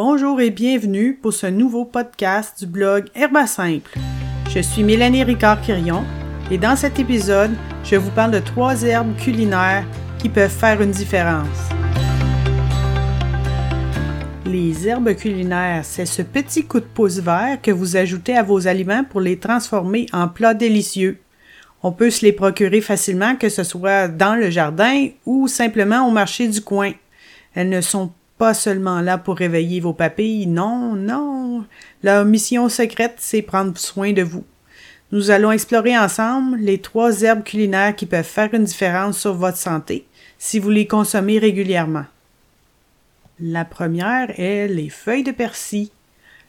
[0.00, 3.98] Bonjour et bienvenue pour ce nouveau podcast du blog Herba Simple.
[4.48, 6.04] Je suis Mélanie Ricard-Quirion
[6.52, 7.50] et dans cet épisode,
[7.82, 9.84] je vous parle de trois herbes culinaires
[10.20, 11.68] qui peuvent faire une différence.
[14.46, 18.68] Les herbes culinaires, c'est ce petit coup de pouce vert que vous ajoutez à vos
[18.68, 21.18] aliments pour les transformer en plats délicieux.
[21.82, 26.12] On peut se les procurer facilement, que ce soit dans le jardin ou simplement au
[26.12, 26.92] marché du coin.
[27.52, 31.64] Elles ne sont pas seulement là pour réveiller vos papilles, non, non.
[32.02, 34.44] Leur mission secrète, c'est prendre soin de vous.
[35.10, 39.56] Nous allons explorer ensemble les trois herbes culinaires qui peuvent faire une différence sur votre
[39.56, 40.06] santé
[40.38, 42.04] si vous les consommez régulièrement.
[43.40, 45.88] La première est les feuilles de persil.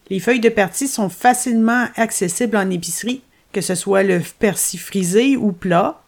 [0.09, 5.37] Les feuilles de persil sont facilement accessibles en épicerie, que ce soit le persil frisé
[5.37, 6.01] ou plat.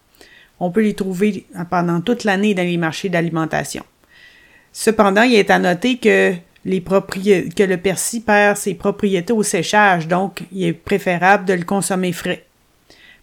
[0.60, 3.84] On peut les trouver pendant toute l'année dans les marchés d'alimentation.
[4.74, 6.34] Cependant, il est à noter que,
[6.66, 12.46] le persil perd ses propriétés au séchage, donc il est préférable de le consommer frais.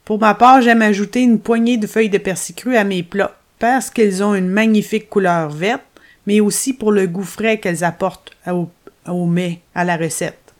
[0.04, 3.36] Pour ma part, j'aime ajouter une poignée de feuilles de persil cru à mes plats
[3.58, 5.82] parce qu'elles ont une magnifique couleur verte,
[6.26, 8.70] mais aussi pour le goût frais qu'elles apportent au,
[9.06, 10.54] au mets, à la recette.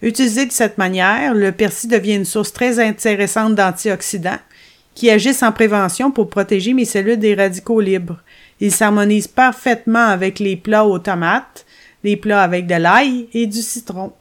[0.00, 4.38] Utilisé de cette manière, le persil devient une source très intéressante d'antioxydants
[4.94, 8.18] qui agissent en prévention pour protéger mes cellules des radicaux libres.
[8.62, 11.66] Il s'harmonise parfaitement avec les plats aux tomates,
[12.04, 14.12] les plats avec de l'ail et du citron.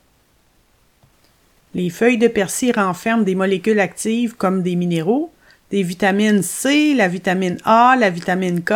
[1.76, 5.32] Les feuilles de persil renferment des molécules actives comme des minéraux,
[5.70, 8.74] des vitamines C, la vitamine A, la vitamine K,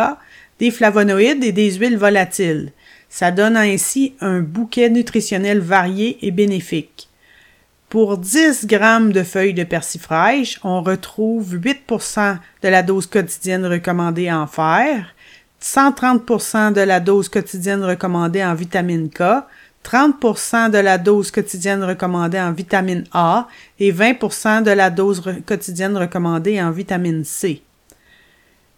[0.60, 2.70] des flavonoïdes et des huiles volatiles.
[3.08, 7.08] Ça donne ainsi un bouquet nutritionnel varié et bénéfique.
[7.88, 13.66] Pour 10 grammes de feuilles de persil fraîches, on retrouve 8% de la dose quotidienne
[13.66, 15.12] recommandée en fer,
[15.62, 19.22] 130% de la dose quotidienne recommandée en vitamine K,
[19.84, 23.46] 30% de la dose quotidienne recommandée en vitamine A
[23.78, 27.62] et 20% de la dose quotidienne recommandée en vitamine C.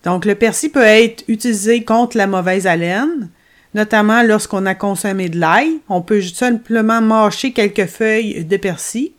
[0.04, 3.30] Donc, le persil peut être utilisé contre la mauvaise haleine,
[3.74, 5.80] notamment lorsqu'on a consommé de l'ail.
[5.88, 9.12] On peut simplement mâcher quelques feuilles de persil.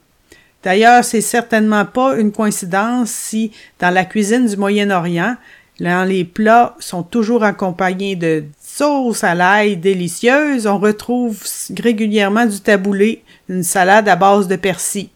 [0.64, 5.38] D'ailleurs, c'est certainement pas une coïncidence si, dans la cuisine du Moyen-Orient,
[5.79, 11.41] les plats sont toujours accompagnés de sauce à l'ail délicieuse, on retrouve
[11.78, 15.09] régulièrement du taboulé, une salade à base de persil.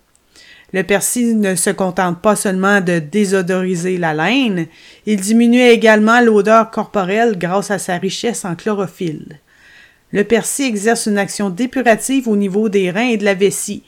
[0.71, 4.65] Le persil ne se contente pas seulement de désodoriser la laine,
[5.05, 9.39] il diminue également l'odeur corporelle grâce à sa richesse en chlorophylle.
[10.11, 13.83] Le persil exerce une action dépurative au niveau des reins et de la vessie.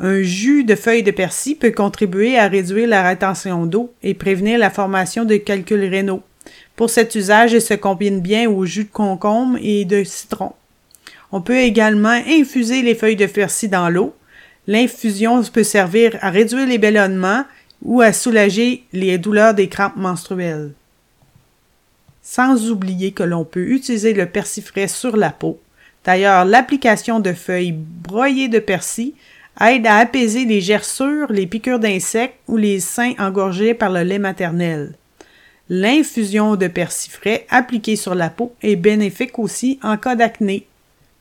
[0.00, 4.58] Un jus de feuilles de persil peut contribuer à réduire la rétention d'eau et prévenir
[4.58, 6.22] la formation de calculs rénaux.
[6.74, 10.52] Pour cet usage, il se combine bien au jus de concombre et de citron.
[11.30, 14.14] On peut également infuser les feuilles de persil dans l'eau.
[14.66, 17.44] L'infusion peut servir à réduire les ballonnements
[17.82, 20.72] ou à soulager les douleurs des crampes menstruelles.
[22.22, 25.60] Sans oublier que l'on peut utiliser le persil frais sur la peau.
[26.04, 29.14] D'ailleurs, l'application de feuilles broyées de persil
[29.60, 34.18] aide à apaiser les gerçures, les piqûres d'insectes ou les seins engorgés par le lait
[34.18, 34.94] maternel.
[35.68, 40.66] L'infusion de persil frais appliquée sur la peau est bénéfique aussi en cas d'acné.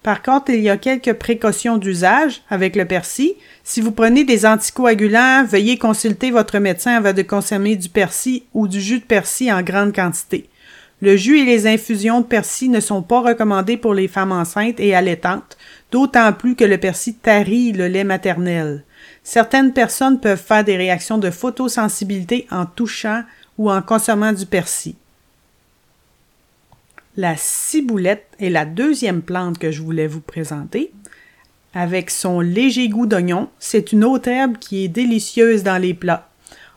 [0.03, 3.31] Par contre, il y a quelques précautions d'usage avec le persil.
[3.63, 8.67] Si vous prenez des anticoagulants, veuillez consulter votre médecin avant de consommer du persil ou
[8.67, 10.49] du jus de persil en grande quantité.
[11.01, 14.79] Le jus et les infusions de persil ne sont pas recommandés pour les femmes enceintes
[14.79, 15.57] et allaitantes,
[15.93, 18.83] d'autant plus que le persil tarit le lait maternel.
[19.23, 23.21] Certaines personnes peuvent faire des réactions de photosensibilité en touchant
[23.59, 24.95] ou en consommant du persil.
[27.15, 30.91] La ciboulette est la deuxième plante que je voulais vous présenter.
[31.75, 36.27] Avec son léger goût d'oignon, c'est une autre herbe qui est délicieuse dans les plats.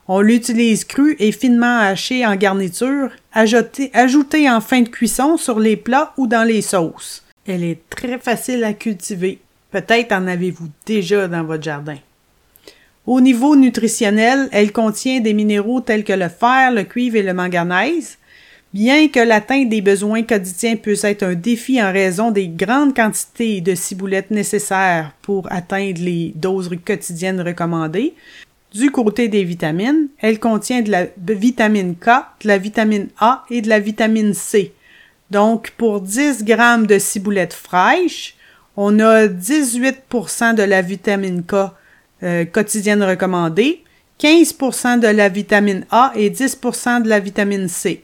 [0.07, 5.75] On l'utilise crue et finement hachée en garniture, ajoutée en fin de cuisson sur les
[5.75, 7.23] plats ou dans les sauces.
[7.47, 9.39] Elle est très facile à cultiver.
[9.71, 11.97] Peut-être en avez-vous déjà dans votre jardin.
[13.05, 17.33] Au niveau nutritionnel, elle contient des minéraux tels que le fer, le cuivre et le
[17.33, 18.17] manganèse.
[18.73, 23.61] Bien que l'atteinte des besoins quotidiens puisse être un défi en raison des grandes quantités
[23.61, 28.13] de ciboulettes nécessaires pour atteindre les doses quotidiennes recommandées,
[28.73, 32.09] du côté des vitamines, elle contient de la vitamine K,
[32.41, 34.73] de la vitamine A et de la vitamine C.
[35.31, 38.35] Donc, pour 10 grammes de ciboulettes fraîches,
[38.75, 41.71] on a 18% de la vitamine K
[42.23, 43.83] euh, quotidienne recommandée,
[44.19, 48.03] 15% de la vitamine A et 10% de la vitamine C.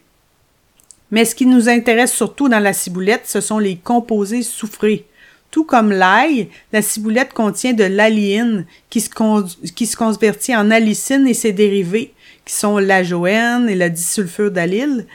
[1.12, 5.06] Mais ce qui nous intéresse surtout dans la ciboulette, ce sont les composés soufrés.
[5.52, 11.52] Tout comme l'ail, la ciboulette contient de l'aline qui, se convertit en allicine et ses
[11.52, 15.06] dérivés, qui sont l'ajoène et la disulfure d'allyle.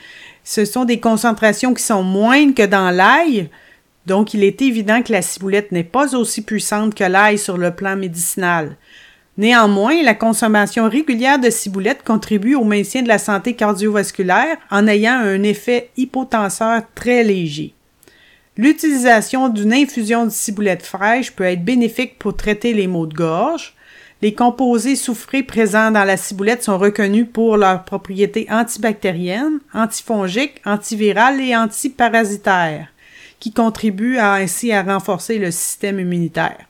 [0.51, 3.51] Ce sont des concentrations qui sont moindres que dans l'ail,
[4.07, 7.69] donc il est évident que la ciboulette n'est pas aussi puissante que l'ail sur le
[7.69, 8.75] plan médicinal.
[9.37, 15.19] Néanmoins, la consommation régulière de ciboulette contribue au maintien de la santé cardiovasculaire en ayant
[15.19, 17.75] un effet hypotenseur très léger.
[18.57, 23.75] L'utilisation d'une infusion de ciboulette fraîche peut être bénéfique pour traiter les maux de gorge.
[24.21, 31.39] Les composés soufrés présents dans la ciboulette sont reconnus pour leurs propriétés antibactériennes, antifongiques, antivirales
[31.39, 32.89] et antiparasitaires,
[33.39, 36.65] qui contribuent ainsi à renforcer le système immunitaire.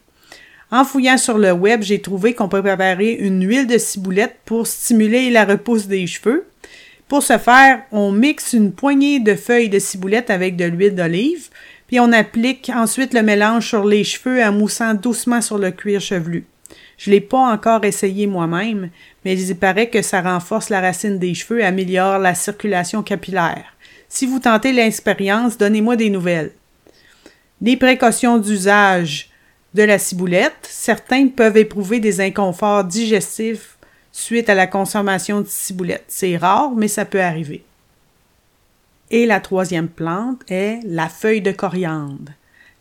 [0.70, 4.68] En fouillant sur le web, j'ai trouvé qu'on peut préparer une huile de ciboulette pour
[4.68, 6.46] stimuler la repousse des cheveux.
[7.08, 11.50] Pour ce faire, on mixe une poignée de feuilles de ciboulette avec de l'huile d'olive,
[11.88, 16.00] puis on applique ensuite le mélange sur les cheveux en moussant doucement sur le cuir
[16.00, 16.46] chevelu.
[17.00, 18.90] Je l'ai pas encore essayé moi-même,
[19.24, 23.74] mais il paraît que ça renforce la racine des cheveux et améliore la circulation capillaire.
[24.10, 26.52] Si vous tentez l'expérience, donnez-moi des nouvelles.
[27.62, 29.30] Les précautions d'usage
[29.74, 30.58] de la ciboulette.
[30.64, 33.78] Certains peuvent éprouver des inconforts digestifs
[34.12, 36.06] suite à la consommation de ciboulette.
[36.10, 37.64] C'est rare, mais ça peut arriver.
[39.10, 42.34] Et la troisième plante est la feuille de coriandre.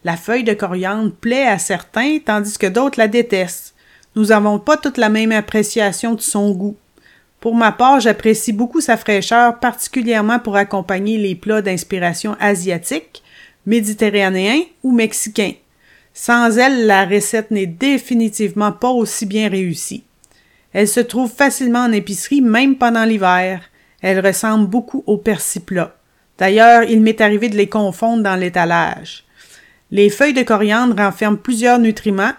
[0.02, 3.74] La feuille de coriandre plaît à certains, tandis que d'autres la détestent.
[4.16, 6.76] Nous n'avons pas toute la même appréciation de son goût.
[7.40, 13.22] Pour ma part, j'apprécie beaucoup sa fraîcheur, particulièrement pour accompagner les plats d'inspiration asiatique,
[13.66, 15.52] méditerranéen ou mexicain.
[16.12, 20.02] Sans elle, la recette n'est définitivement pas aussi bien réussie.
[20.72, 23.62] Elle se trouve facilement en épicerie, même pendant l'hiver.
[24.00, 25.94] Elle ressemble beaucoup au persil plat.
[26.38, 29.24] D'ailleurs, il m'est arrivé de les confondre dans l'étalage.
[29.90, 32.34] Les feuilles de coriandre renferment plusieurs nutriments,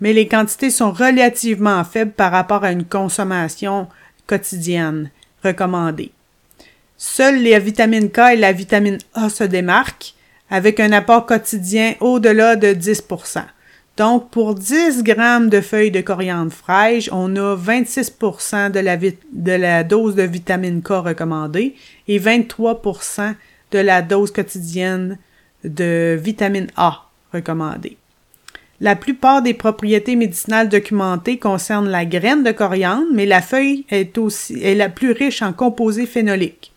[0.00, 3.88] mais les quantités sont relativement faibles par rapport à une consommation
[4.26, 5.10] quotidienne
[5.42, 6.12] recommandée.
[6.96, 10.14] Seules les vitamines K et la vitamine A se démarquent,
[10.50, 13.44] avec un apport quotidien au-delà de 10%
[13.96, 18.18] donc, pour 10 grammes de feuilles de coriandre fraîche, on a 26
[18.72, 21.76] de la, de la dose de vitamine K recommandée
[22.08, 23.34] et 23%
[23.70, 25.16] de la dose quotidienne
[25.62, 27.96] de vitamine A recommandée.
[28.80, 34.18] La plupart des propriétés médicinales documentées concernent la graine de coriandre, mais la feuille est
[34.18, 36.72] aussi la plus riche en composés phénoliques.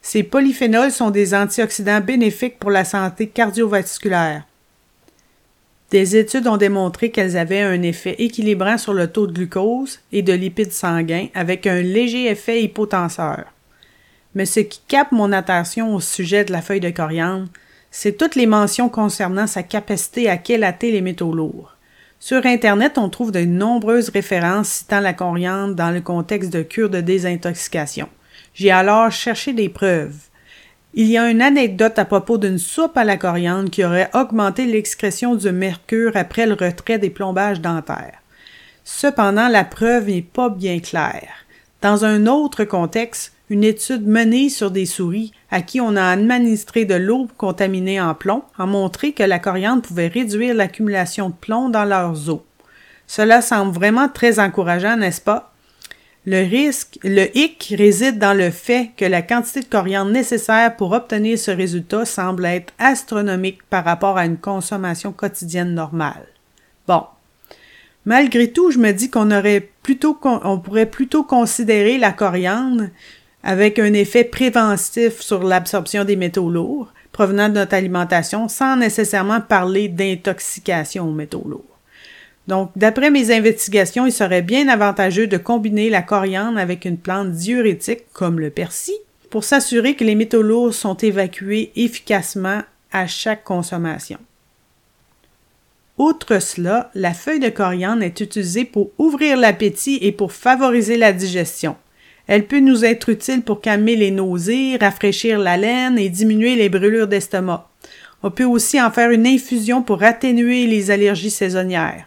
[0.00, 4.44] Ces polyphénols sont des antioxydants bénéfiques pour la santé cardiovasculaire.
[5.90, 10.22] Des études ont démontré qu'elles avaient un effet équilibrant sur le taux de glucose et
[10.22, 13.44] de lipides sanguins avec un léger effet hypotenseur.
[14.34, 17.48] Mais ce qui capte mon attention au sujet de la feuille de coriandre,
[17.96, 21.76] c'est toutes les mentions concernant sa capacité à quélater les métaux lourds.
[22.18, 26.90] Sur Internet, on trouve de nombreuses références citant la coriandre dans le contexte de cure
[26.90, 28.08] de désintoxication.
[28.52, 30.16] J'ai alors cherché des preuves.
[30.94, 34.66] Il y a une anecdote à propos d'une soupe à la coriandre qui aurait augmenté
[34.66, 38.18] l'excrétion du mercure après le retrait des plombages dentaires.
[38.82, 41.30] Cependant, la preuve n'est pas bien claire.
[41.80, 46.84] Dans un autre contexte, une étude menée sur des souris à qui on a administré
[46.84, 51.68] de l'eau contaminée en plomb a montré que la coriandre pouvait réduire l'accumulation de plomb
[51.68, 52.40] dans leurs os.
[53.06, 55.52] Cela semble vraiment très encourageant, n'est-ce pas?
[56.26, 60.90] Le risque, le hic réside dans le fait que la quantité de coriandre nécessaire pour
[60.90, 66.26] obtenir ce résultat semble être astronomique par rapport à une consommation quotidienne normale.
[66.88, 67.04] Bon.
[68.06, 72.88] Malgré tout, je me dis qu'on aurait plutôt, on pourrait plutôt considérer la coriandre
[73.44, 79.40] avec un effet préventif sur l'absorption des métaux lourds provenant de notre alimentation sans nécessairement
[79.40, 81.78] parler d'intoxication aux métaux lourds.
[82.48, 87.30] Donc, d'après mes investigations, il serait bien avantageux de combiner la coriandre avec une plante
[87.30, 88.94] diurétique comme le persil
[89.30, 94.18] pour s'assurer que les métaux lourds sont évacués efficacement à chaque consommation.
[95.96, 101.12] Outre cela, la feuille de coriandre est utilisée pour ouvrir l'appétit et pour favoriser la
[101.12, 101.76] digestion.
[102.26, 106.70] Elle peut nous être utile pour calmer les nausées, rafraîchir la laine et diminuer les
[106.70, 107.68] brûlures d'estomac.
[108.22, 112.06] On peut aussi en faire une infusion pour atténuer les allergies saisonnières.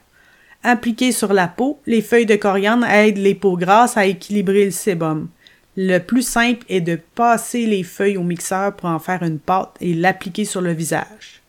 [0.64, 4.72] Appliquées sur la peau, les feuilles de coriandre aident les peaux grasses à équilibrer le
[4.72, 5.30] sébum.
[5.76, 9.76] Le plus simple est de passer les feuilles au mixeur pour en faire une pâte
[9.80, 11.44] et l'appliquer sur le visage.